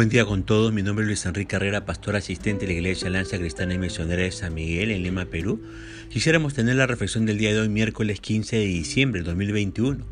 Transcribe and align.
Buen 0.00 0.08
día 0.08 0.24
con 0.24 0.44
todos, 0.44 0.72
mi 0.72 0.82
nombre 0.82 1.02
es 1.02 1.08
Luis 1.08 1.26
Enrique 1.26 1.48
Carrera, 1.48 1.84
pastor 1.84 2.16
asistente 2.16 2.64
de 2.64 2.72
la 2.72 2.78
Iglesia 2.78 3.08
Alianza 3.08 3.36
Cristiana 3.36 3.74
y 3.74 3.78
Misionera 3.78 4.22
de 4.22 4.32
San 4.32 4.54
Miguel 4.54 4.90
en 4.92 5.02
Lima, 5.02 5.26
Perú. 5.26 5.60
Quisiéramos 6.08 6.54
tener 6.54 6.76
la 6.76 6.86
reflexión 6.86 7.26
del 7.26 7.36
día 7.36 7.52
de 7.52 7.60
hoy, 7.60 7.68
miércoles 7.68 8.18
15 8.18 8.56
de 8.56 8.64
diciembre 8.64 9.20
de 9.20 9.26
2021. 9.26 10.02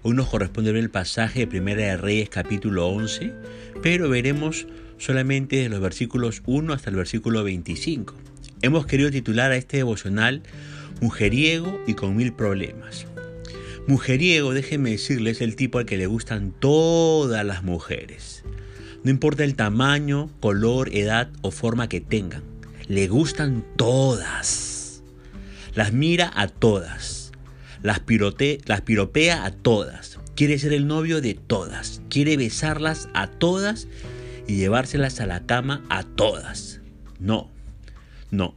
Hoy 0.00 0.14
nos 0.14 0.28
corresponde 0.28 0.72
ver 0.72 0.82
el 0.82 0.88
pasaje 0.88 1.40
de 1.40 1.46
Primera 1.48 1.82
de 1.82 1.98
Reyes 1.98 2.30
capítulo 2.30 2.88
11, 2.88 3.34
pero 3.82 4.08
veremos 4.08 4.66
solamente 4.96 5.56
de 5.56 5.68
los 5.68 5.80
versículos 5.80 6.40
1 6.46 6.72
hasta 6.72 6.88
el 6.88 6.96
versículo 6.96 7.44
25. 7.44 8.14
Hemos 8.62 8.86
querido 8.86 9.10
titular 9.10 9.52
a 9.52 9.56
este 9.56 9.76
devocional 9.76 10.44
Mujeriego 11.02 11.78
y 11.86 11.92
con 11.92 12.16
mil 12.16 12.32
problemas. 12.32 13.06
Mujeriego, 13.86 14.54
déjenme 14.54 14.92
decirles, 14.92 15.36
es 15.36 15.42
el 15.42 15.56
tipo 15.56 15.78
al 15.78 15.84
que 15.84 15.98
le 15.98 16.06
gustan 16.06 16.54
todas 16.58 17.44
las 17.44 17.64
mujeres. 17.64 18.42
No 19.06 19.12
importa 19.12 19.44
el 19.44 19.54
tamaño, 19.54 20.30
color, 20.40 20.92
edad 20.92 21.30
o 21.40 21.52
forma 21.52 21.88
que 21.88 22.00
tengan. 22.00 22.42
Le 22.88 23.06
gustan 23.06 23.64
todas. 23.76 25.00
Las 25.76 25.92
mira 25.92 26.32
a 26.34 26.48
todas. 26.48 27.30
Las, 27.82 28.02
las 28.64 28.80
piropea 28.80 29.44
a 29.44 29.52
todas. 29.52 30.18
Quiere 30.34 30.58
ser 30.58 30.72
el 30.72 30.88
novio 30.88 31.20
de 31.20 31.34
todas. 31.34 32.02
Quiere 32.10 32.36
besarlas 32.36 33.08
a 33.14 33.28
todas 33.28 33.86
y 34.48 34.56
llevárselas 34.56 35.20
a 35.20 35.26
la 35.26 35.46
cama 35.46 35.84
a 35.88 36.02
todas. 36.02 36.80
No, 37.20 37.48
no, 38.32 38.56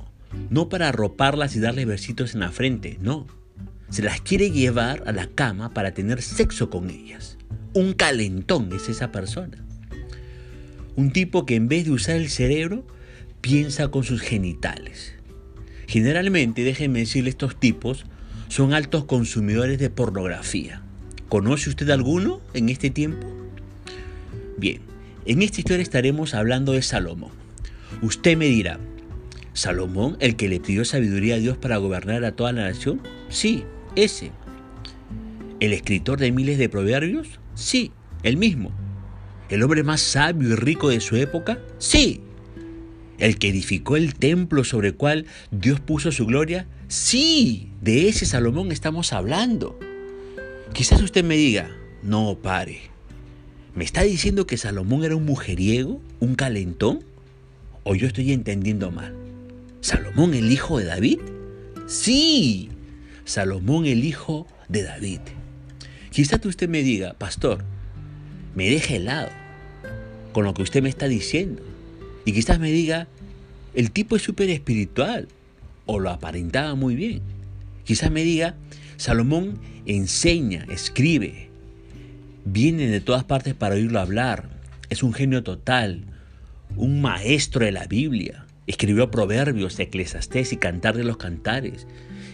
no 0.50 0.68
para 0.68 0.88
arroparlas 0.88 1.56
y 1.56 1.60
darles 1.60 1.86
besitos 1.86 2.34
en 2.34 2.40
la 2.40 2.50
frente, 2.50 2.98
no. 3.02 3.28
Se 3.92 4.02
las 4.02 4.20
quiere 4.22 4.50
llevar 4.50 5.04
a 5.06 5.12
la 5.12 5.28
cama 5.28 5.76
para 5.76 5.94
tener 5.94 6.24
sexo 6.24 6.72
con 6.72 6.90
ellas. 6.90 7.38
Un 7.76 7.94
calentón 7.94 8.74
es 8.74 8.90
esa 8.90 9.12
persona. 9.12 9.69
Un 11.00 11.12
tipo 11.12 11.46
que 11.46 11.56
en 11.56 11.70
vez 11.70 11.86
de 11.86 11.92
usar 11.92 12.18
el 12.18 12.28
cerebro, 12.28 12.86
piensa 13.40 13.88
con 13.88 14.04
sus 14.04 14.20
genitales. 14.20 15.14
Generalmente, 15.88 16.66
déjenme 16.66 17.00
decirle, 17.00 17.30
estos 17.30 17.58
tipos 17.58 18.06
son 18.50 18.74
altos 18.74 19.06
consumidores 19.06 19.80
de 19.80 19.90
pornografía. 19.90 20.82
¿Conoce 21.30 21.70
usted 21.70 21.90
alguno 21.90 22.42
en 22.54 22.68
este 22.68 22.90
tiempo? 22.90 23.26
Bien, 24.58 24.82
en 25.26 25.42
esta 25.42 25.62
historia 25.62 25.84
estaremos 25.84 26.34
hablando 26.34 26.74
de 26.74 26.82
Salomón. 26.82 27.32
Usted 28.02 28.36
me 28.36 28.48
dirá, 28.48 28.78
¿Salomón, 29.54 30.18
el 30.20 30.36
que 30.36 30.50
le 30.50 30.60
pidió 30.60 30.84
sabiduría 30.84 31.36
a 31.36 31.40
Dios 31.40 31.58
para 31.58 31.78
gobernar 31.78 32.26
a 32.26 32.34
toda 32.34 32.52
la 32.52 32.64
nación? 32.64 33.02
Sí, 33.30 33.64
ese. 33.96 34.32
¿El 35.62 35.72
escritor 35.72 36.20
de 36.20 36.34
miles 36.34 36.58
de 36.58 36.68
proverbios? 36.68 37.40
Sí, 37.56 37.94
el 38.24 38.36
mismo. 38.36 38.74
¿El 39.50 39.64
hombre 39.64 39.84
más 39.84 40.02
sabio 40.02 40.50
y 40.50 40.56
rico 40.56 40.90
de 40.90 41.00
su 41.00 41.16
época? 41.16 41.60
Sí. 41.80 42.22
¿El 43.18 43.38
que 43.40 43.50
edificó 43.50 43.98
el 43.98 44.14
templo 44.14 44.64
sobre 44.64 44.90
el 44.90 44.96
cual 44.96 45.26
Dios 45.52 45.80
puso 45.80 46.12
su 46.12 46.28
gloria? 46.28 46.68
Sí, 46.88 47.72
de 47.82 48.10
ese 48.10 48.26
Salomón 48.26 48.72
estamos 48.72 49.12
hablando. 49.12 49.78
Quizás 50.74 51.02
usted 51.02 51.24
me 51.24 51.36
diga, 51.36 51.72
no, 52.04 52.38
pare. 52.42 52.82
¿Me 53.74 53.84
está 53.84 54.04
diciendo 54.04 54.46
que 54.46 54.58
Salomón 54.58 55.04
era 55.04 55.16
un 55.16 55.26
mujeriego, 55.26 56.00
un 56.20 56.36
calentón? 56.36 57.04
¿O 57.84 57.96
yo 57.96 58.08
estoy 58.08 58.32
entendiendo 58.34 58.92
mal? 58.92 59.16
¿Salomón 59.82 60.36
el 60.36 60.52
hijo 60.52 60.78
de 60.78 60.86
David? 60.86 61.20
Sí, 61.88 62.70
Salomón 63.26 63.88
el 63.88 64.04
hijo 64.04 64.46
de 64.68 64.84
David. 64.84 65.22
Quizás 66.12 66.46
usted 66.46 66.70
me 66.70 66.84
diga, 66.84 67.14
pastor, 67.14 67.64
me 68.60 68.70
deja 68.70 68.96
helado 68.96 69.30
con 70.34 70.44
lo 70.44 70.54
que 70.54 70.64
usted 70.64 70.84
me 70.84 70.90
está 70.90 71.08
diciendo. 71.08 71.64
Y 72.26 72.34
quizás 72.34 72.60
me 72.60 72.70
diga, 72.70 73.08
el 73.74 73.90
tipo 73.92 74.18
es 74.18 74.22
súper 74.22 74.50
espiritual 74.50 75.30
o 75.86 75.98
lo 75.98 76.10
aparentaba 76.10 76.76
muy 76.76 76.94
bien. 76.96 77.22
Quizás 77.86 78.12
me 78.12 78.22
diga, 78.22 78.56
Salomón 78.98 79.62
enseña, 79.86 80.66
escribe, 80.70 81.48
viene 82.44 82.88
de 82.88 83.00
todas 83.00 83.24
partes 83.24 83.54
para 83.54 83.76
oírlo 83.76 84.02
hablar, 84.02 84.50
es 84.90 85.04
un 85.04 85.14
genio 85.14 85.42
total, 85.42 86.04
un 86.76 87.00
maestro 87.00 87.64
de 87.64 87.72
la 87.72 87.88
Biblia, 87.88 88.46
escribió 88.68 89.10
proverbios, 89.10 89.80
eclesiastés 89.80 90.52
y 90.52 90.58
cantar 90.58 90.98
de 90.98 91.06
los 91.06 91.16
cantares, 91.16 91.88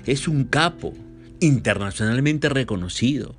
es 0.07 0.27
un 0.27 0.45
capo, 0.45 0.91
internacionalmente 1.39 2.49
reconocido, 2.49 3.35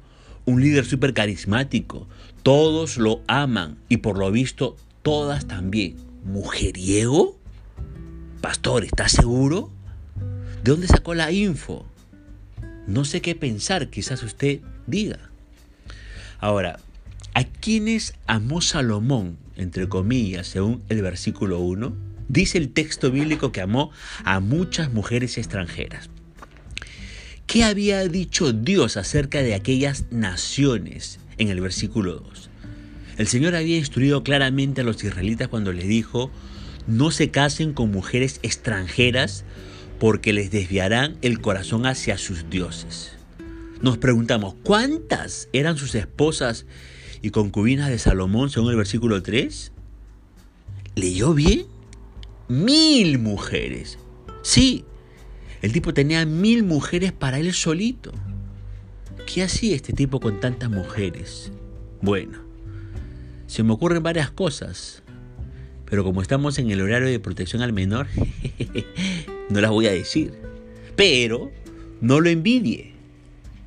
un 0.46 0.62
líder 0.62 0.86
súper 0.86 1.12
carismático. 1.12 2.08
Todos 2.42 2.96
lo 2.96 3.20
aman 3.26 3.76
y 3.88 3.98
por 3.98 4.16
lo 4.16 4.30
visto 4.30 4.76
todas 5.02 5.46
también. 5.46 5.96
¿Mujeriego? 6.24 7.36
Pastor, 8.40 8.84
¿estás 8.84 9.12
seguro? 9.12 9.70
¿De 10.64 10.72
dónde 10.72 10.86
sacó 10.88 11.14
la 11.14 11.30
info? 11.30 11.86
No 12.86 13.04
sé 13.04 13.20
qué 13.20 13.34
pensar, 13.34 13.90
quizás 13.90 14.22
usted 14.22 14.60
diga. 14.86 15.30
Ahora, 16.38 16.78
¿a 17.34 17.44
quiénes 17.44 18.14
amó 18.26 18.60
Salomón, 18.60 19.38
entre 19.56 19.88
comillas, 19.88 20.46
según 20.46 20.82
el 20.88 21.02
versículo 21.02 21.58
1? 21.60 21.94
Dice 22.28 22.58
el 22.58 22.70
texto 22.70 23.10
bíblico 23.10 23.52
que 23.52 23.60
amó 23.60 23.90
a 24.24 24.40
muchas 24.40 24.92
mujeres 24.92 25.38
extranjeras. 25.38 26.10
¿Qué 27.46 27.62
había 27.62 28.02
dicho 28.08 28.52
Dios 28.52 28.96
acerca 28.96 29.40
de 29.40 29.54
aquellas 29.54 30.06
naciones 30.10 31.20
en 31.38 31.48
el 31.48 31.60
versículo 31.60 32.16
2? 32.16 32.50
El 33.18 33.28
Señor 33.28 33.54
había 33.54 33.78
instruido 33.78 34.24
claramente 34.24 34.80
a 34.80 34.84
los 34.84 35.02
israelitas 35.04 35.46
cuando 35.46 35.72
les 35.72 35.86
dijo, 35.86 36.32
no 36.88 37.12
se 37.12 37.30
casen 37.30 37.72
con 37.72 37.92
mujeres 37.92 38.40
extranjeras 38.42 39.44
porque 40.00 40.32
les 40.32 40.50
desviarán 40.50 41.18
el 41.22 41.40
corazón 41.40 41.86
hacia 41.86 42.18
sus 42.18 42.50
dioses. 42.50 43.12
Nos 43.80 43.96
preguntamos, 43.96 44.56
¿cuántas 44.64 45.48
eran 45.52 45.76
sus 45.76 45.94
esposas 45.94 46.66
y 47.22 47.30
concubinas 47.30 47.90
de 47.90 48.00
Salomón 48.00 48.50
según 48.50 48.70
el 48.70 48.76
versículo 48.76 49.22
3? 49.22 49.70
¿Leyó 50.96 51.32
bien? 51.32 51.66
Mil 52.48 53.20
mujeres. 53.20 53.98
Sí, 54.42 54.84
el 55.62 55.72
tipo 55.72 55.94
tenía 55.94 56.24
mil 56.26 56.62
mujeres 56.62 57.12
para 57.12 57.38
él 57.38 57.52
solito. 57.52 58.12
¿Qué 59.26 59.42
hacía 59.42 59.74
este 59.74 59.92
tipo 59.92 60.20
con 60.20 60.40
tantas 60.40 60.70
mujeres? 60.70 61.50
Bueno, 62.00 62.38
se 63.46 63.62
me 63.62 63.72
ocurren 63.72 64.02
varias 64.02 64.30
cosas, 64.30 65.02
pero 65.84 66.04
como 66.04 66.22
estamos 66.22 66.58
en 66.58 66.70
el 66.70 66.80
horario 66.80 67.08
de 67.08 67.18
protección 67.18 67.62
al 67.62 67.72
menor, 67.72 68.06
no 69.50 69.60
las 69.60 69.70
voy 69.70 69.86
a 69.86 69.92
decir. 69.92 70.34
Pero 70.94 71.50
no 72.00 72.20
lo 72.20 72.28
envidie, 72.28 72.92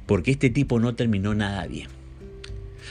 porque 0.05 0.31
este 0.31 0.49
tipo 0.49 0.79
no 0.79 0.95
terminó 0.95 1.33
nada 1.35 1.65
bien. 1.67 1.89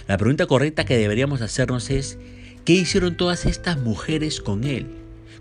La 0.06 0.19
pregunta 0.19 0.47
correcta 0.47 0.84
que 0.84 0.97
deberíamos 0.97 1.41
hacernos 1.42 1.91
es, 1.91 2.19
¿qué 2.64 2.72
hicieron 2.72 3.16
todas 3.16 3.47
estas 3.47 3.78
mujeres 3.78 4.41
con 4.41 4.64
él? 4.64 4.87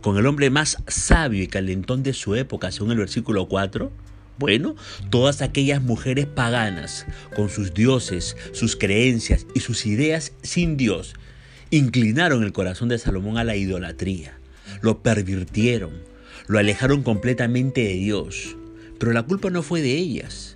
Con 0.01 0.17
el 0.17 0.25
hombre 0.25 0.49
más 0.49 0.77
sabio 0.87 1.43
y 1.43 1.47
calentón 1.47 2.03
de 2.03 2.13
su 2.13 2.35
época, 2.35 2.71
según 2.71 2.91
el 2.91 2.97
versículo 2.97 3.47
4? 3.47 3.91
Bueno, 4.37 4.75
todas 5.09 5.41
aquellas 5.41 5.81
mujeres 5.81 6.27
paganas, 6.27 7.07
con 7.35 7.49
sus 7.49 7.73
dioses, 7.73 8.37
sus 8.53 8.75
creencias 8.75 9.47
y 9.55 9.61
sus 9.61 9.85
ideas 9.85 10.33
sin 10.43 10.77
Dios, 10.77 11.15
inclinaron 11.71 12.43
el 12.43 12.53
corazón 12.53 12.89
de 12.89 12.99
Salomón 12.99 13.37
a 13.37 13.43
la 13.43 13.55
idolatría, 13.55 14.37
lo 14.81 15.01
pervirtieron, 15.01 15.91
lo 16.47 16.59
alejaron 16.59 17.01
completamente 17.01 17.81
de 17.81 17.93
Dios. 17.93 18.55
Pero 18.99 19.11
la 19.11 19.23
culpa 19.23 19.49
no 19.49 19.63
fue 19.63 19.81
de 19.81 19.93
ellas. 19.93 20.55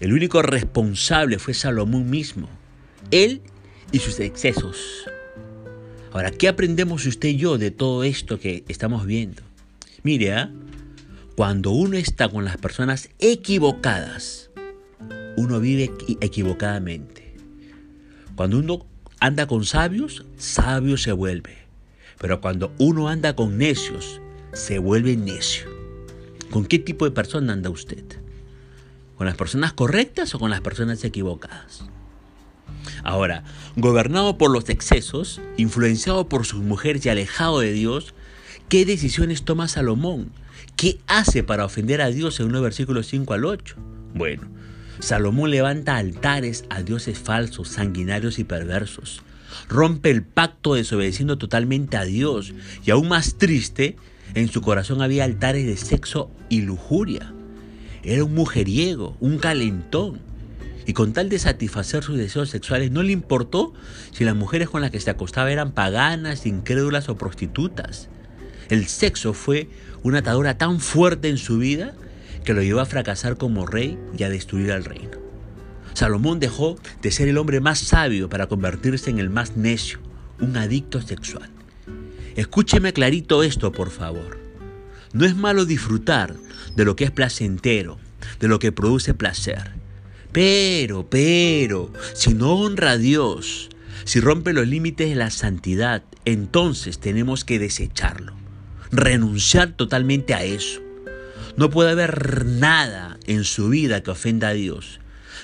El 0.00 0.12
único 0.12 0.42
responsable 0.42 1.38
fue 1.38 1.54
Salomón 1.54 2.08
mismo, 2.08 2.48
él 3.10 3.42
y 3.90 3.98
sus 3.98 4.20
excesos. 4.20 5.08
Ahora, 6.12 6.30
¿qué 6.30 6.48
aprendemos 6.48 7.04
usted 7.04 7.28
y 7.28 7.36
yo 7.36 7.58
de 7.58 7.70
todo 7.70 8.02
esto 8.02 8.40
que 8.40 8.64
estamos 8.68 9.04
viendo? 9.04 9.42
Mire, 10.02 10.32
¿ah? 10.32 10.50
cuando 11.36 11.70
uno 11.70 11.96
está 11.96 12.28
con 12.28 12.44
las 12.44 12.56
personas 12.56 13.10
equivocadas, 13.18 14.50
uno 15.36 15.60
vive 15.60 15.92
equivocadamente. 16.20 17.34
Cuando 18.36 18.58
uno 18.58 18.86
anda 19.20 19.46
con 19.46 19.64
sabios, 19.64 20.24
sabio 20.36 20.96
se 20.96 21.12
vuelve. 21.12 21.58
Pero 22.18 22.40
cuando 22.40 22.72
uno 22.78 23.08
anda 23.08 23.36
con 23.36 23.58
necios, 23.58 24.20
se 24.52 24.78
vuelve 24.78 25.16
necio. 25.16 25.68
¿Con 26.50 26.64
qué 26.64 26.78
tipo 26.78 27.04
de 27.04 27.10
persona 27.10 27.52
anda 27.52 27.68
usted? 27.68 28.04
¿Con 29.16 29.26
las 29.26 29.36
personas 29.36 29.74
correctas 29.74 30.34
o 30.34 30.38
con 30.38 30.50
las 30.50 30.62
personas 30.62 31.04
equivocadas? 31.04 31.84
Ahora, 33.02 33.44
gobernado 33.76 34.38
por 34.38 34.50
los 34.50 34.68
excesos, 34.68 35.40
influenciado 35.56 36.28
por 36.28 36.46
sus 36.46 36.60
mujeres 36.60 37.04
y 37.06 37.08
alejado 37.08 37.60
de 37.60 37.72
Dios, 37.72 38.14
¿qué 38.68 38.84
decisiones 38.84 39.44
toma 39.44 39.68
Salomón? 39.68 40.30
¿Qué 40.76 41.00
hace 41.06 41.42
para 41.42 41.64
ofender 41.64 42.00
a 42.00 42.08
Dios 42.08 42.38
en 42.40 42.52
los 42.52 42.62
versículos 42.62 43.06
5 43.08 43.34
al 43.34 43.44
8? 43.44 43.76
Bueno, 44.14 44.48
Salomón 45.00 45.50
levanta 45.50 45.96
altares 45.96 46.64
a 46.70 46.82
dioses 46.82 47.18
falsos, 47.18 47.68
sanguinarios 47.68 48.38
y 48.38 48.44
perversos. 48.44 49.22
rompe 49.68 50.10
el 50.10 50.22
pacto 50.22 50.74
desobedeciendo 50.74 51.38
totalmente 51.38 51.96
a 51.96 52.04
Dios. 52.04 52.52
Y 52.84 52.90
aún 52.90 53.08
más 53.08 53.36
triste, 53.38 53.96
en 54.34 54.48
su 54.48 54.60
corazón 54.60 55.02
había 55.02 55.24
altares 55.24 55.66
de 55.66 55.76
sexo 55.76 56.30
y 56.48 56.60
lujuria. 56.62 57.32
Era 58.02 58.24
un 58.24 58.34
mujeriego, 58.34 59.16
un 59.20 59.38
calentón. 59.38 60.20
Y 60.88 60.94
con 60.94 61.12
tal 61.12 61.28
de 61.28 61.38
satisfacer 61.38 62.02
sus 62.02 62.16
deseos 62.16 62.48
sexuales, 62.48 62.90
no 62.90 63.02
le 63.02 63.12
importó 63.12 63.74
si 64.10 64.24
las 64.24 64.34
mujeres 64.34 64.70
con 64.70 64.80
las 64.80 64.90
que 64.90 64.98
se 64.98 65.10
acostaba 65.10 65.52
eran 65.52 65.72
paganas, 65.72 66.46
incrédulas 66.46 67.10
o 67.10 67.18
prostitutas. 67.18 68.08
El 68.70 68.86
sexo 68.86 69.34
fue 69.34 69.68
una 70.02 70.20
atadura 70.20 70.56
tan 70.56 70.80
fuerte 70.80 71.28
en 71.28 71.36
su 71.36 71.58
vida 71.58 71.94
que 72.42 72.54
lo 72.54 72.62
llevó 72.62 72.80
a 72.80 72.86
fracasar 72.86 73.36
como 73.36 73.66
rey 73.66 73.98
y 74.16 74.22
a 74.22 74.30
destruir 74.30 74.72
al 74.72 74.86
reino. 74.86 75.18
Salomón 75.92 76.40
dejó 76.40 76.78
de 77.02 77.10
ser 77.10 77.28
el 77.28 77.36
hombre 77.36 77.60
más 77.60 77.80
sabio 77.80 78.30
para 78.30 78.46
convertirse 78.46 79.10
en 79.10 79.18
el 79.18 79.28
más 79.28 79.58
necio, 79.58 79.98
un 80.40 80.56
adicto 80.56 81.02
sexual. 81.02 81.50
Escúcheme 82.34 82.94
clarito 82.94 83.42
esto, 83.42 83.72
por 83.72 83.90
favor. 83.90 84.38
No 85.12 85.26
es 85.26 85.36
malo 85.36 85.66
disfrutar 85.66 86.34
de 86.76 86.84
lo 86.86 86.96
que 86.96 87.04
es 87.04 87.10
placentero, 87.10 87.98
de 88.40 88.48
lo 88.48 88.58
que 88.58 88.72
produce 88.72 89.12
placer. 89.12 89.77
Pero, 90.32 91.08
pero, 91.08 91.90
si 92.14 92.34
no 92.34 92.52
honra 92.54 92.92
a 92.92 92.98
Dios, 92.98 93.70
si 94.04 94.20
rompe 94.20 94.52
los 94.52 94.66
límites 94.66 95.08
de 95.08 95.14
la 95.14 95.30
santidad, 95.30 96.02
entonces 96.24 96.98
tenemos 96.98 97.44
que 97.44 97.58
desecharlo, 97.58 98.34
renunciar 98.90 99.72
totalmente 99.72 100.34
a 100.34 100.44
eso. 100.44 100.80
No 101.56 101.70
puede 101.70 101.90
haber 101.90 102.46
nada 102.46 103.18
en 103.26 103.44
su 103.44 103.68
vida 103.68 104.02
que 104.02 104.10
ofenda 104.10 104.48
a 104.48 104.52
Dios. 104.54 105.00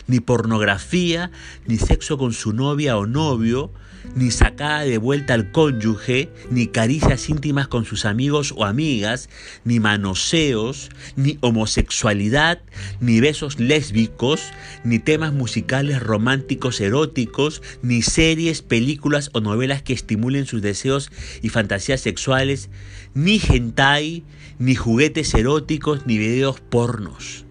Ni 0.06 0.20
pornografía, 0.20 1.30
ni 1.66 1.78
sexo 1.78 2.18
con 2.18 2.32
su 2.32 2.52
novia 2.52 2.96
o 2.98 3.06
novio, 3.06 3.72
ni 4.14 4.30
sacada 4.30 4.82
de 4.82 4.98
vuelta 4.98 5.34
al 5.34 5.50
cónyuge, 5.50 6.28
ni 6.50 6.66
caricias 6.66 7.28
íntimas 7.28 7.68
con 7.68 7.84
sus 7.84 8.04
amigos 8.04 8.54
o 8.56 8.64
amigas, 8.64 9.28
ni 9.64 9.80
manoseos, 9.80 10.90
ni 11.16 11.38
homosexualidad, 11.40 12.60
ni 13.00 13.20
besos 13.20 13.58
lésbicos, 13.58 14.52
ni 14.84 14.98
temas 14.98 15.32
musicales 15.32 16.02
románticos 16.02 16.80
eróticos, 16.80 17.62
ni 17.82 18.02
series, 18.02 18.62
películas 18.62 19.30
o 19.32 19.40
novelas 19.40 19.82
que 19.82 19.92
estimulen 19.92 20.46
sus 20.46 20.62
deseos 20.62 21.10
y 21.42 21.48
fantasías 21.48 22.00
sexuales, 22.00 22.70
ni 23.14 23.40
hentai, 23.40 24.24
ni 24.58 24.74
juguetes 24.74 25.34
eróticos, 25.34 26.06
ni 26.06 26.18
videos 26.18 26.60
pornos. 26.60 27.44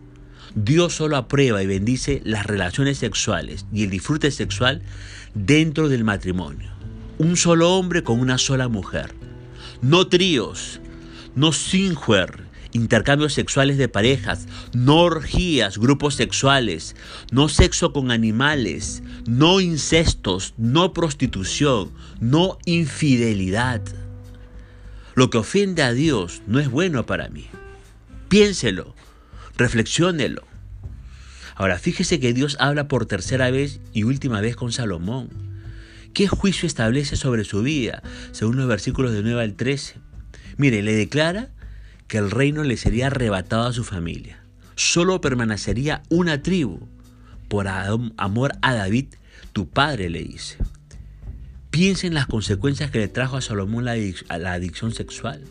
Dios 0.56 0.94
solo 0.94 1.18
aprueba 1.18 1.64
y 1.64 1.68
bendice 1.68 2.22
las 2.24 2.46
relaciones 2.46 3.00
sexuales 3.00 3.66
y 3.74 3.84
el 3.84 3.90
disfrute 3.90 4.30
sexual 4.30 4.84
dentro 5.34 5.90
del 5.90 6.04
matrimonio. 6.04 6.72
Un 7.18 7.38
solo 7.38 7.74
hombre 7.78 8.04
con 8.04 8.20
una 8.20 8.38
sola 8.38 8.68
mujer. 8.68 9.14
No 9.82 10.08
tríos, 10.08 10.80
no 11.36 11.52
sinjuer, 11.52 12.46
intercambios 12.72 13.34
sexuales 13.34 13.78
de 13.78 13.88
parejas, 13.88 14.48
no 14.74 15.02
orgías, 15.02 15.78
grupos 15.78 16.16
sexuales, 16.16 16.96
no 17.32 17.50
sexo 17.50 17.94
con 17.94 18.12
animales, 18.12 19.04
no 19.28 19.60
incestos, 19.60 20.54
no 20.58 20.94
prostitución, 20.94 21.92
no 22.20 22.58
infidelidad. 22.66 23.82
Lo 25.16 25.30
que 25.30 25.38
ofende 25.38 25.84
a 25.84 25.94
Dios 25.94 26.42
no 26.48 26.60
es 26.60 26.70
bueno 26.70 27.06
para 27.06 27.30
mí. 27.30 27.48
Piénselo. 28.30 28.96
Reflexiónelo. 29.56 30.53
Ahora, 31.56 31.78
fíjese 31.78 32.20
que 32.20 32.34
Dios 32.34 32.58
habla 32.60 32.88
por 32.88 33.06
tercera 33.06 33.52
vez 33.52 33.80
y 33.94 34.04
última 34.04 34.42
vez 34.42 34.56
con 34.56 34.72
Salomón. 34.72 35.30
¿Qué 36.14 36.28
juicio 36.28 36.68
establece 36.68 37.16
sobre 37.16 37.44
su 37.44 37.64
vida? 37.64 38.04
Según 38.32 38.58
los 38.58 38.68
versículos 38.68 39.14
de 39.14 39.24
9 39.24 39.42
al 39.42 39.56
13. 39.56 39.96
Mire, 40.58 40.84
le 40.84 40.94
declara 40.94 41.50
que 42.08 42.18
el 42.20 42.32
reino 42.32 42.64
le 42.64 42.78
sería 42.78 43.08
arrebatado 43.08 43.68
a 43.68 43.74
su 43.74 43.84
familia. 43.84 44.44
Solo 44.76 45.22
permanecería 45.22 46.04
una 46.10 46.42
tribu. 46.42 46.88
Por 47.48 47.68
amor 47.68 48.54
a 48.62 48.74
David, 48.74 49.08
tu 49.54 49.70
padre 49.70 50.10
le 50.10 50.24
dice. 50.24 50.58
Piensa 51.70 52.06
en 52.06 52.14
las 52.14 52.28
consecuencias 52.28 52.92
que 52.92 53.00
le 53.00 53.08
trajo 53.08 53.38
a 53.38 53.42
Salomón 53.42 53.86
la, 53.86 53.96
la 53.96 54.54
adicción 54.54 54.94
sexual. 54.94 55.44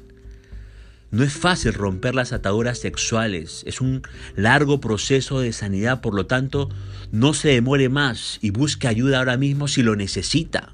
No 1.13 1.23
es 1.25 1.35
fácil 1.35 1.75
romper 1.75 2.15
las 2.15 2.33
ataduras 2.33 2.79
sexuales, 2.79 3.65
es 3.67 3.83
un 3.83 4.01
largo 4.35 4.81
proceso 4.81 5.41
de 5.41 5.53
sanidad, 5.53 6.01
por 6.01 6.15
lo 6.15 6.25
tanto, 6.25 6.71
no 7.11 7.35
se 7.35 7.51
demore 7.51 7.91
más 7.91 8.39
y 8.41 8.49
busque 8.49 8.89
ayuda 8.89 9.19
ahora 9.19 9.37
mismo 9.37 9.69
si 9.69 9.83
lo 9.83 9.95
necesita. 9.95 10.73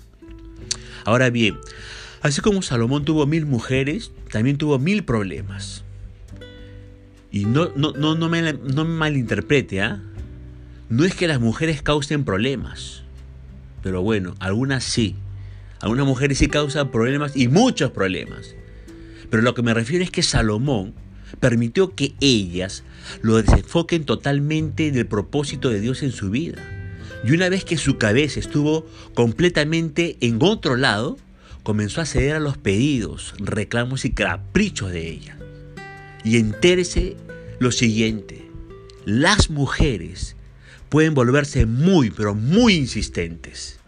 Ahora 1.04 1.30
bien, 1.30 1.58
así 2.22 2.40
como 2.40 2.62
Salomón 2.62 3.04
tuvo 3.04 3.26
mil 3.26 3.46
mujeres, 3.46 4.12
también 4.30 4.58
tuvo 4.58 4.78
mil 4.78 5.04
problemas. 5.04 5.82
Y 7.32 7.44
no, 7.44 7.72
no, 7.74 7.92
no, 7.92 8.28
me, 8.28 8.52
no 8.52 8.84
me 8.84 8.94
malinterprete, 8.94 9.82
¿ah? 9.82 10.00
No 10.88 11.04
es 11.04 11.16
que 11.16 11.26
las 11.26 11.40
mujeres 11.40 11.82
causen 11.82 12.24
problemas, 12.24 13.02
pero 13.82 14.02
bueno, 14.02 14.36
algunas 14.38 14.84
sí. 14.84 15.16
Algunas 15.80 16.06
mujeres 16.06 16.38
sí 16.38 16.46
causan 16.46 16.92
problemas 16.92 17.36
y 17.36 17.48
muchos 17.48 17.90
problemas. 17.90 18.54
Pero 19.30 19.42
lo 19.42 19.54
que 19.54 19.62
me 19.62 19.74
refiero 19.74 20.04
es 20.04 20.10
que 20.10 20.22
Salomón 20.22 20.94
permitió 21.40 21.94
que 21.94 22.14
ellas 22.20 22.84
lo 23.22 23.36
desenfoquen 23.36 24.04
totalmente 24.04 24.90
del 24.90 25.06
propósito 25.06 25.70
de 25.70 25.80
Dios 25.80 26.02
en 26.02 26.12
su 26.12 26.30
vida. 26.30 26.62
Y 27.24 27.32
una 27.32 27.48
vez 27.48 27.64
que 27.64 27.76
su 27.76 27.98
cabeza 27.98 28.40
estuvo 28.40 28.86
completamente 29.14 30.16
en 30.20 30.38
otro 30.40 30.76
lado, 30.76 31.18
comenzó 31.62 32.00
a 32.00 32.06
ceder 32.06 32.36
a 32.36 32.40
los 32.40 32.56
pedidos, 32.56 33.34
reclamos 33.38 34.04
y 34.04 34.10
caprichos 34.10 34.90
de 34.92 35.08
ella. 35.08 35.38
Y 36.24 36.36
entérese 36.36 37.16
lo 37.58 37.72
siguiente, 37.72 38.48
las 39.04 39.50
mujeres 39.50 40.36
pueden 40.88 41.14
volverse 41.14 41.66
muy, 41.66 42.10
pero 42.10 42.34
muy 42.34 42.74
insistentes. 42.74 43.80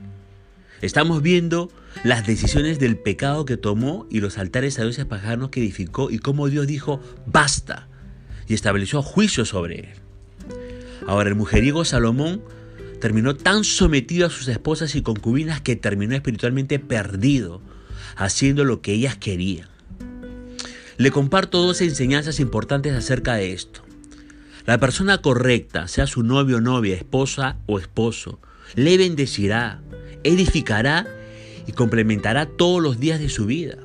Estamos 0.83 1.21
viendo 1.21 1.71
las 2.05 2.27
decisiones 2.27 2.79
del 2.79 2.97
pecado 2.97 3.45
que 3.45 3.59
tomó 3.59 4.07
y 4.11 4.21
los 4.21 4.39
altares 4.39 4.79
a 4.79 4.83
dioses 4.83 5.05
paganos 5.05 5.51
que 5.51 5.61
edificó 5.61 6.11
y 6.11 6.19
cómo 6.19 6.49
Dios 6.49 6.67
dijo 6.67 7.01
basta 7.27 7.89
y 8.49 8.55
estableció 8.55 9.03
juicio 9.03 9.45
sobre 9.45 9.81
él. 9.81 9.89
Ahora 11.07 11.29
el 11.29 11.35
mujeriego 11.35 11.85
Salomón 11.85 12.43
terminó 13.01 13.37
tan 13.37 13.65
sometido 13.65 14.27
a 14.27 14.31
sus 14.31 14.49
esposas 14.49 14.95
y 14.95 15.03
concubinas 15.03 15.61
que 15.61 15.77
terminó 15.77 16.15
espiritualmente 16.15 16.79
perdido, 16.79 17.61
haciendo 18.17 18.65
lo 18.65 18.81
que 18.81 18.93
ellas 18.93 19.17
querían. 19.17 19.69
Le 20.97 21.11
comparto 21.11 21.63
dos 21.63 21.81
enseñanzas 21.81 22.41
importantes 22.41 22.95
acerca 22.95 23.35
de 23.35 23.53
esto. 23.53 23.83
La 24.67 24.79
persona 24.79 25.19
correcta, 25.19 25.89
sea 25.89 26.07
su 26.07 26.23
novio, 26.23 26.61
novia, 26.61 26.95
esposa 26.95 27.57
o 27.67 27.79
esposo, 27.79 28.39
le 28.75 28.99
bendecirá, 28.99 29.81
edificará 30.25 31.07
y 31.67 31.73
complementará 31.73 32.47
todos 32.47 32.83
los 32.83 32.99
días 32.99 33.21
de 33.21 33.29
su 33.29 33.47
vida. 33.47 33.77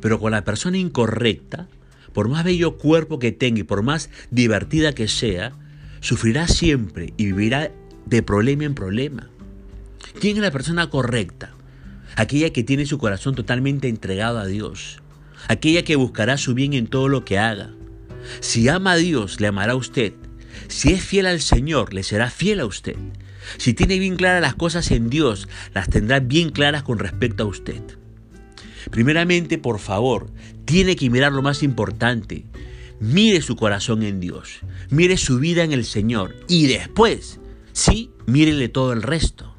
Pero 0.00 0.18
con 0.18 0.32
la 0.32 0.44
persona 0.44 0.78
incorrecta, 0.78 1.68
por 2.12 2.28
más 2.28 2.44
bello 2.44 2.76
cuerpo 2.76 3.18
que 3.18 3.32
tenga 3.32 3.60
y 3.60 3.64
por 3.64 3.82
más 3.82 4.10
divertida 4.30 4.94
que 4.94 5.08
sea, 5.08 5.52
sufrirá 6.00 6.48
siempre 6.48 7.14
y 7.16 7.26
vivirá 7.26 7.70
de 8.06 8.22
problema 8.22 8.64
en 8.64 8.74
problema. 8.74 9.28
¿Quién 10.20 10.36
es 10.36 10.42
la 10.42 10.50
persona 10.50 10.90
correcta? 10.90 11.54
Aquella 12.16 12.50
que 12.50 12.64
tiene 12.64 12.86
su 12.86 12.98
corazón 12.98 13.34
totalmente 13.34 13.88
entregado 13.88 14.38
a 14.38 14.46
Dios. 14.46 15.00
Aquella 15.48 15.82
que 15.84 15.96
buscará 15.96 16.36
su 16.36 16.54
bien 16.54 16.74
en 16.74 16.86
todo 16.86 17.08
lo 17.08 17.24
que 17.24 17.38
haga. 17.38 17.70
Si 18.40 18.68
ama 18.68 18.92
a 18.92 18.96
Dios, 18.96 19.40
le 19.40 19.46
amará 19.46 19.72
a 19.72 19.76
usted. 19.76 20.12
Si 20.68 20.92
es 20.92 21.02
fiel 21.02 21.26
al 21.26 21.40
Señor, 21.40 21.94
le 21.94 22.02
será 22.02 22.30
fiel 22.30 22.60
a 22.60 22.66
usted. 22.66 22.96
Si 23.58 23.74
tiene 23.74 23.98
bien 23.98 24.16
claras 24.16 24.42
las 24.42 24.54
cosas 24.54 24.90
en 24.90 25.10
Dios, 25.10 25.48
las 25.74 25.88
tendrá 25.88 26.20
bien 26.20 26.50
claras 26.50 26.82
con 26.82 26.98
respecto 26.98 27.44
a 27.44 27.46
usted. 27.46 27.82
Primeramente, 28.90 29.58
por 29.58 29.78
favor, 29.78 30.30
tiene 30.64 30.96
que 30.96 31.10
mirar 31.10 31.32
lo 31.32 31.42
más 31.42 31.62
importante. 31.62 32.44
Mire 33.00 33.42
su 33.42 33.56
corazón 33.56 34.02
en 34.04 34.20
Dios, 34.20 34.60
mire 34.90 35.16
su 35.16 35.38
vida 35.38 35.64
en 35.64 35.72
el 35.72 35.84
Señor 35.84 36.36
y 36.48 36.68
después, 36.68 37.40
sí, 37.72 38.10
mírele 38.26 38.68
todo 38.68 38.92
el 38.92 39.02
resto. 39.02 39.52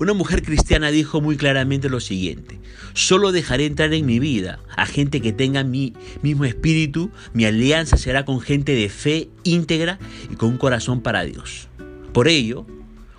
Una 0.00 0.14
mujer 0.14 0.42
cristiana 0.42 0.90
dijo 0.90 1.20
muy 1.20 1.36
claramente 1.36 1.90
lo 1.90 2.00
siguiente, 2.00 2.60
solo 2.94 3.32
dejaré 3.32 3.66
entrar 3.66 3.92
en 3.92 4.06
mi 4.06 4.18
vida 4.18 4.60
a 4.76 4.86
gente 4.86 5.20
que 5.20 5.32
tenga 5.32 5.64
mi 5.64 5.92
mismo 6.22 6.44
espíritu, 6.44 7.10
mi 7.34 7.44
alianza 7.44 7.96
será 7.96 8.24
con 8.24 8.40
gente 8.40 8.74
de 8.74 8.88
fe 8.88 9.28
íntegra 9.42 9.98
y 10.32 10.36
con 10.36 10.50
un 10.50 10.56
corazón 10.56 11.02
para 11.02 11.24
Dios. 11.24 11.68
Por 12.12 12.28
ello, 12.28 12.64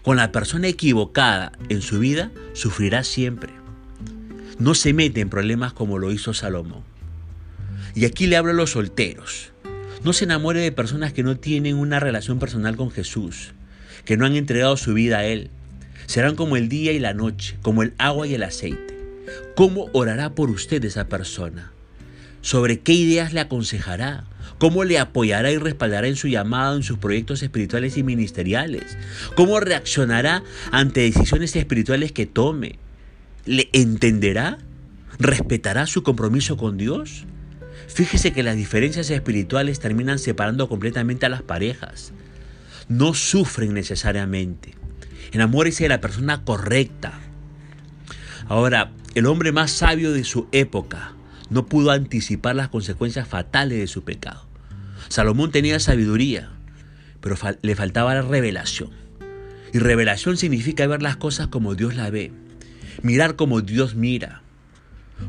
con 0.01 0.17
la 0.17 0.31
persona 0.31 0.67
equivocada 0.67 1.51
en 1.69 1.81
su 1.81 1.99
vida, 1.99 2.31
sufrirá 2.53 3.03
siempre. 3.03 3.53
No 4.57 4.75
se 4.75 4.93
mete 4.93 5.21
en 5.21 5.29
problemas 5.29 5.73
como 5.73 5.99
lo 5.99 6.11
hizo 6.11 6.33
Salomón. 6.33 6.83
Y 7.95 8.05
aquí 8.05 8.27
le 8.27 8.37
hablo 8.37 8.51
a 8.51 8.55
los 8.55 8.71
solteros. 8.71 9.51
No 10.03 10.13
se 10.13 10.25
enamore 10.25 10.61
de 10.61 10.71
personas 10.71 11.13
que 11.13 11.23
no 11.23 11.37
tienen 11.37 11.75
una 11.75 11.99
relación 11.99 12.39
personal 12.39 12.77
con 12.77 12.91
Jesús, 12.91 13.53
que 14.05 14.17
no 14.17 14.25
han 14.25 14.35
entregado 14.35 14.77
su 14.77 14.93
vida 14.93 15.19
a 15.19 15.25
Él. 15.25 15.49
Serán 16.05 16.35
como 16.35 16.55
el 16.55 16.69
día 16.69 16.91
y 16.91 16.99
la 16.99 17.13
noche, 17.13 17.57
como 17.61 17.83
el 17.83 17.93
agua 17.97 18.27
y 18.27 18.33
el 18.33 18.43
aceite. 18.43 18.97
¿Cómo 19.55 19.89
orará 19.93 20.33
por 20.35 20.49
usted 20.49 20.83
esa 20.85 21.07
persona? 21.07 21.71
¿Sobre 22.41 22.79
qué 22.79 22.93
ideas 22.93 23.33
le 23.33 23.41
aconsejará? 23.41 24.23
¿Cómo 24.59 24.83
le 24.83 24.99
apoyará 24.99 25.51
y 25.51 25.57
respaldará 25.57 26.07
en 26.07 26.15
su 26.15 26.27
llamado, 26.27 26.75
en 26.75 26.83
sus 26.83 26.97
proyectos 26.97 27.43
espirituales 27.43 27.97
y 27.97 28.03
ministeriales? 28.03 28.97
¿Cómo 29.35 29.59
reaccionará 29.59 30.43
ante 30.71 31.01
decisiones 31.01 31.55
espirituales 31.55 32.11
que 32.11 32.25
tome? 32.25 32.77
¿Le 33.45 33.69
entenderá? 33.73 34.57
¿Respetará 35.17 35.85
su 35.85 36.03
compromiso 36.03 36.57
con 36.57 36.77
Dios? 36.77 37.25
Fíjese 37.87 38.31
que 38.33 38.43
las 38.43 38.55
diferencias 38.55 39.09
espirituales 39.09 39.79
terminan 39.79 40.19
separando 40.19 40.69
completamente 40.69 41.25
a 41.25 41.29
las 41.29 41.41
parejas. 41.41 42.13
No 42.87 43.13
sufren 43.13 43.73
necesariamente. 43.73 44.75
Enamórese 45.31 45.83
de 45.83 45.89
la 45.89 46.01
persona 46.01 46.43
correcta. 46.43 47.19
Ahora, 48.47 48.91
el 49.15 49.25
hombre 49.25 49.51
más 49.51 49.71
sabio 49.71 50.11
de 50.11 50.23
su 50.23 50.47
época 50.51 51.13
no 51.49 51.65
pudo 51.65 51.91
anticipar 51.91 52.55
las 52.55 52.69
consecuencias 52.69 53.27
fatales 53.27 53.79
de 53.79 53.87
su 53.87 54.03
pecado. 54.03 54.45
Salomón 55.07 55.51
tenía 55.51 55.79
sabiduría, 55.79 56.49
pero 57.21 57.35
le 57.61 57.75
faltaba 57.75 58.13
la 58.13 58.21
revelación. 58.21 58.91
Y 59.73 59.79
revelación 59.79 60.37
significa 60.37 60.87
ver 60.87 61.01
las 61.01 61.17
cosas 61.17 61.47
como 61.47 61.75
Dios 61.75 61.95
las 61.95 62.11
ve, 62.11 62.31
mirar 63.01 63.35
como 63.35 63.61
Dios 63.61 63.95
mira. 63.95 64.41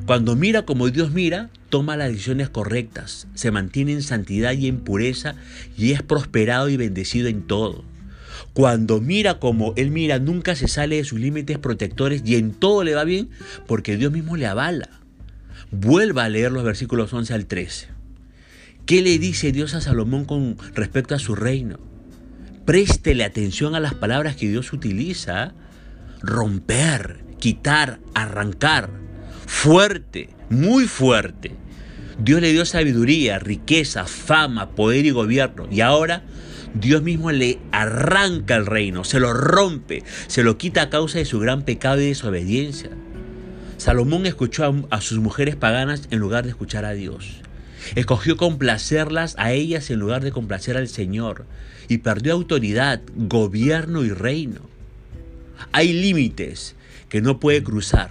Cuando 0.07 0.37
mira 0.37 0.65
como 0.65 0.89
Dios 0.89 1.11
mira, 1.11 1.51
toma 1.69 1.97
las 1.97 2.11
decisiones 2.11 2.49
correctas, 2.49 3.27
se 3.35 3.51
mantiene 3.51 3.93
en 3.93 4.03
santidad 4.03 4.53
y 4.53 4.69
en 4.69 4.81
pureza 4.81 5.35
y 5.77 5.93
es 5.93 6.03
prosperado 6.03 6.69
y 6.69 6.77
bendecido 6.77 7.29
en 7.29 7.43
todo. 7.43 7.85
Cuando 8.53 9.01
mira 9.01 9.39
como 9.39 9.75
Él 9.77 9.91
mira, 9.91 10.19
nunca 10.19 10.55
se 10.55 10.69
sale 10.69 10.97
de 10.97 11.05
sus 11.05 11.21
límites 11.21 11.59
protectores 11.59 12.23
y 12.25 12.37
en 12.37 12.53
todo 12.53 12.85
le 12.85 12.95
va 12.95 13.05
bien 13.05 13.31
porque 13.67 13.97
Dios 13.97 14.13
mismo 14.13 14.37
le 14.37 14.47
avala. 14.47 15.00
Vuelva 15.73 16.25
a 16.25 16.29
leer 16.29 16.51
los 16.51 16.65
versículos 16.65 17.13
11 17.13 17.33
al 17.33 17.47
13. 17.47 17.89
¿Qué 18.87 19.03
le 19.03 19.19
dice 19.19 19.53
Dios 19.53 19.75
a 19.75 19.81
Salomón 19.81 20.25
con 20.25 20.57
respecto 20.75 21.15
a 21.15 21.21
su 21.21 21.37
reino? 21.37 21.79
Préstele 22.65 23.23
atención 23.23 23.77
a 23.77 23.81
las 23.81 23.95
palabras 23.95 24.35
que 24.35 24.49
Dios 24.49 24.73
utiliza. 24.73 25.55
Romper, 26.23 27.25
quitar, 27.39 28.01
arrancar. 28.15 28.91
Fuerte, 29.47 30.31
muy 30.49 30.87
fuerte. 30.87 31.53
Dios 32.19 32.41
le 32.41 32.53
dio 32.53 32.67
sabiduría, 32.67 33.39
riqueza, 33.39 34.07
fama, 34.07 34.71
poder 34.71 35.07
y 35.07 35.11
gobierno. 35.11 35.69
Y 35.71 35.83
ahora 35.83 36.25
Dios 36.75 37.03
mismo 37.03 37.31
le 37.31 37.59
arranca 37.73 38.57
el 38.57 38.67
reino, 38.67 39.05
se 39.05 39.21
lo 39.21 39.33
rompe, 39.33 40.03
se 40.27 40.43
lo 40.43 40.59
quita 40.59 40.83
a 40.83 40.91
causa 40.91 41.19
de 41.19 41.25
su 41.25 41.39
gran 41.39 41.63
pecado 41.65 42.01
y 42.01 42.07
desobediencia. 42.07 42.91
Salomón 43.81 44.27
escuchó 44.27 44.87
a, 44.91 45.01
sus 45.01 45.21
mujeres 45.21 45.57
paganas 45.57 46.07
en 46.11 46.19
lugar 46.19 46.45
de 46.45 46.51
escuchar 46.51 46.85
a 46.85 46.93
Dios. 46.93 47.41
Escogió 47.95 48.37
complacerlas 48.37 49.35
a 49.39 49.53
ellas 49.53 49.89
en 49.89 49.99
lugar 49.99 50.23
de 50.23 50.33
complacer 50.33 50.77
al 50.77 50.87
Señor 50.87 51.47
y 51.89 51.97
perdió 51.99 52.35
autoridad, 52.35 53.01
gobierno 53.17 54.05
y 54.05 54.11
reino. 54.11 54.61
Hay 55.73 55.95
límites 55.95 56.75
que 57.09 57.23
no 57.23 57.41
puede 57.41 57.63
cruzar. 57.63 58.11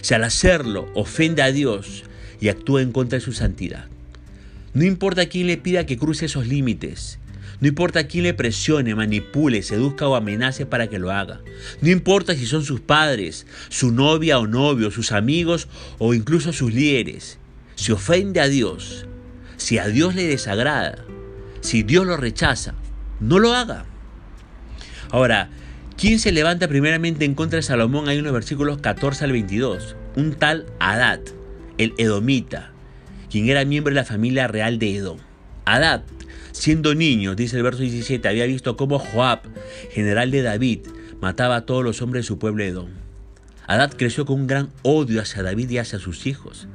Si 0.00 0.14
al 0.14 0.24
hacerlo 0.24 0.90
ofende 0.94 1.42
a 1.42 1.52
Dios 1.52 2.04
y 2.40 2.48
actúa 2.48 2.80
en 2.80 2.92
contra 2.92 3.18
de 3.18 3.24
su 3.24 3.34
santidad. 3.34 3.84
No 4.72 4.84
importa 4.84 5.26
quién 5.26 5.48
le 5.48 5.58
pida 5.58 5.84
que 5.84 5.98
cruce 5.98 6.24
esos 6.24 6.46
límites, 6.46 7.18
no 7.60 7.66
importa 7.66 8.06
quién 8.06 8.22
le 8.22 8.34
presione, 8.34 8.94
manipule, 8.94 9.62
seduzca 9.62 10.06
o 10.06 10.14
amenace 10.14 10.64
para 10.64 10.86
que 10.86 11.00
lo 11.00 11.10
haga. 11.10 11.40
No 11.80 11.90
importa 11.90 12.36
si 12.36 12.46
son 12.46 12.64
sus 12.64 12.80
padres, 12.80 13.46
su 13.68 13.90
novia 13.90 14.38
o 14.38 14.46
novio, 14.46 14.92
sus 14.92 15.10
amigos 15.10 15.68
o 15.98 16.14
incluso 16.14 16.52
sus 16.52 16.72
líderes. 16.72 17.38
Si 17.74 17.90
ofende 17.90 18.40
a 18.40 18.48
Dios, 18.48 19.06
si 19.56 19.78
a 19.78 19.88
Dios 19.88 20.14
le 20.14 20.28
desagrada, 20.28 21.04
si 21.60 21.82
Dios 21.82 22.06
lo 22.06 22.16
rechaza, 22.16 22.74
no 23.18 23.40
lo 23.40 23.54
haga. 23.54 23.84
Ahora, 25.10 25.50
¿quién 25.96 26.20
se 26.20 26.30
levanta 26.30 26.68
primeramente 26.68 27.24
en 27.24 27.34
contra 27.34 27.56
de 27.56 27.62
Salomón? 27.62 28.08
Hay 28.08 28.18
unos 28.18 28.32
versículos 28.32 28.78
14 28.78 29.24
al 29.24 29.32
22. 29.32 29.96
Un 30.14 30.34
tal 30.34 30.66
Adad, 30.78 31.20
el 31.76 31.92
Edomita, 31.98 32.70
quien 33.30 33.48
era 33.48 33.64
miembro 33.64 33.92
de 33.92 34.00
la 34.00 34.04
familia 34.04 34.46
real 34.46 34.78
de 34.78 34.94
Edom. 34.94 35.18
Adad 35.64 36.02
Siendo 36.58 36.92
niño, 36.96 37.36
dice 37.36 37.56
el 37.56 37.62
verso 37.62 37.82
17, 37.82 38.26
había 38.26 38.44
visto 38.44 38.76
cómo 38.76 38.98
Joab, 38.98 39.42
general 39.92 40.32
de 40.32 40.42
David, 40.42 40.80
mataba 41.20 41.54
a 41.54 41.66
todos 41.66 41.84
los 41.84 42.02
hombres 42.02 42.24
de 42.24 42.26
su 42.26 42.40
pueblo 42.40 42.64
Edom. 42.64 42.88
Adad 43.68 43.92
creció 43.96 44.26
con 44.26 44.40
un 44.40 44.46
gran 44.48 44.68
odio 44.82 45.22
hacia 45.22 45.44
David 45.44 45.70
y 45.70 45.78
hacia 45.78 46.00
sus 46.00 46.26
hijos. 46.26 46.66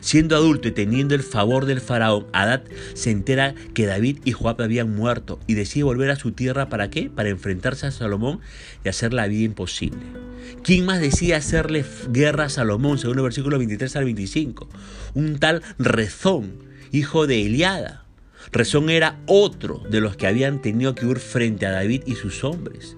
Siendo 0.00 0.36
adulto 0.36 0.68
y 0.68 0.70
teniendo 0.70 1.16
el 1.16 1.24
favor 1.24 1.66
del 1.66 1.80
faraón, 1.80 2.28
Adad 2.32 2.62
se 2.94 3.10
entera 3.10 3.56
que 3.74 3.86
David 3.86 4.20
y 4.24 4.30
Joab 4.30 4.62
habían 4.62 4.94
muerto 4.94 5.40
y 5.48 5.54
decide 5.54 5.82
volver 5.82 6.10
a 6.10 6.16
su 6.16 6.30
tierra 6.30 6.68
¿para 6.68 6.88
qué? 6.88 7.10
Para 7.10 7.28
enfrentarse 7.28 7.88
a 7.88 7.90
Salomón 7.90 8.38
y 8.84 8.90
hacer 8.90 9.12
la 9.12 9.26
vida 9.26 9.42
imposible. 9.42 10.02
¿Quién 10.62 10.86
más 10.86 11.00
decide 11.00 11.34
hacerle 11.34 11.84
guerra 12.12 12.44
a 12.44 12.48
Salomón, 12.48 12.98
según 12.98 13.18
el 13.18 13.24
versículo 13.24 13.58
23 13.58 13.96
al 13.96 14.04
25? 14.04 14.68
Un 15.14 15.40
tal 15.40 15.64
Rezón, 15.80 16.60
hijo 16.92 17.26
de 17.26 17.44
Eliada. 17.44 18.01
Rezón 18.50 18.90
era 18.90 19.20
otro 19.26 19.82
de 19.88 20.00
los 20.00 20.16
que 20.16 20.26
habían 20.26 20.60
tenido 20.60 20.94
que 20.94 21.06
huir 21.06 21.18
frente 21.18 21.66
a 21.66 21.70
David 21.70 22.02
y 22.06 22.16
sus 22.16 22.44
hombres. 22.44 22.96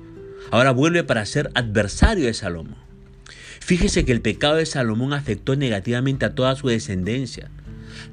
Ahora 0.50 0.70
vuelve 0.70 1.04
para 1.04 1.26
ser 1.26 1.50
adversario 1.54 2.26
de 2.26 2.34
Salomón. 2.34 2.76
Fíjese 3.60 4.04
que 4.04 4.12
el 4.12 4.20
pecado 4.20 4.56
de 4.56 4.66
Salomón 4.66 5.12
afectó 5.12 5.56
negativamente 5.56 6.24
a 6.26 6.34
toda 6.34 6.54
su 6.54 6.68
descendencia. 6.68 7.50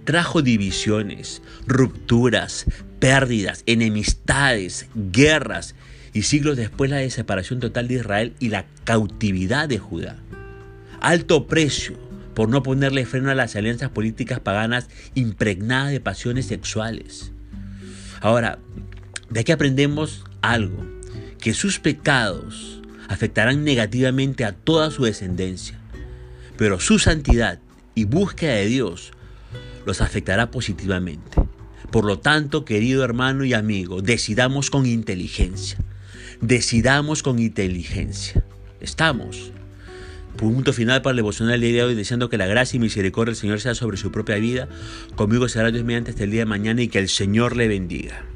Trajo 0.06 0.42
divisiones, 0.42 1.42
rupturas, 1.68 2.66
pérdidas, 3.00 3.64
enemistades, 3.66 4.88
guerras 4.96 5.76
y 6.14 6.24
siglos 6.24 6.58
después 6.58 6.90
la 6.90 7.08
separación 7.10 7.60
total 7.60 7.88
de 7.88 7.96
Israel 7.96 8.34
y 8.40 8.50
la 8.50 8.66
cautividad 8.84 9.68
de 9.68 9.80
Judá. 9.80 10.18
Alto 11.00 11.48
precio 11.48 12.11
por 12.34 12.50
no 12.50 12.64
ponerle 12.64 13.06
freno 13.06 13.32
a 13.32 13.36
las 13.36 13.56
alianzas 13.56 13.90
políticas 13.90 14.40
paganas 14.40 14.88
impregnadas 15.16 15.92
de 15.92 16.00
pasiones 16.00 16.46
sexuales. 16.46 17.32
Ahora, 18.22 18.60
de 19.30 19.40
aquí 19.40 19.52
aprendemos 19.52 20.24
algo, 20.42 20.86
que 21.40 21.54
sus 21.54 21.80
pecados 21.80 22.82
afectarán 23.08 23.64
negativamente 23.64 24.46
a 24.46 24.54
toda 24.54 24.92
su 24.92 25.04
descendencia, 25.04 25.80
pero 26.58 26.80
su 26.80 27.00
santidad 27.00 27.60
y 27.96 28.06
búsqueda 28.06 28.54
de 28.54 28.68
Dios 28.68 29.12
los 29.86 30.02
afectará 30.02 30.52
positivamente. 30.52 31.38
Por 31.92 32.06
lo 32.06 32.20
tanto, 32.20 32.64
querido 32.64 33.04
hermano 33.04 33.44
y 33.44 33.54
amigo, 33.54 34.02
decidamos 34.02 34.70
con 34.70 34.86
inteligencia. 34.86 35.78
Decidamos 36.40 37.22
con 37.22 37.40
inteligencia. 37.40 38.46
Estamos 38.80 39.52
Punto 40.38 40.74
final 40.74 41.02
para 41.02 41.12
el 41.12 41.18
devocional 41.18 41.62
día 41.62 41.72
de 41.72 41.84
hoy, 41.84 41.96
deseando 41.96 42.30
que 42.30 42.38
la 42.38 42.48
gracia 42.48 42.78
y 42.78 42.80
misericordia 42.80 43.32
del 43.32 43.40
Señor 43.40 43.60
sea 43.60 43.76
sobre 43.76 43.98
su 43.98 44.12
propia 44.12 44.38
vida. 44.38 44.68
Conmigo 45.16 45.48
será 45.48 45.72
Dios 45.72 45.84
mediante 45.84 46.12
hasta 46.12 46.24
el 46.24 46.32
día 46.32 46.42
de 46.42 46.46
mañana 46.46 46.82
y 46.82 46.88
que 46.88 47.00
el 47.00 47.10
Señor 47.10 47.56
le 47.56 47.68
bendiga. 47.68 48.31